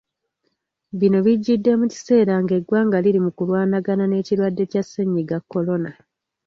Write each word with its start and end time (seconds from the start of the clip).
Bino 0.99 1.17
bijjidde 1.25 1.71
mu 1.79 1.85
kiseera 1.93 2.33
ng’eggwanga 2.43 2.97
liri 3.03 3.19
mu 3.25 3.31
kulwanagana 3.37 4.03
n’ekirwadde 4.07 4.63
kya 4.71 4.83
Ssennyiga 4.85 5.37
kolona. 5.51 5.91